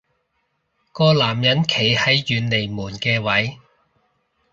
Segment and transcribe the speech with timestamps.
[0.91, 3.59] 個男人企喺遠離門嘅位